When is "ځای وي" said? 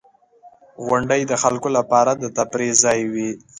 2.83-3.29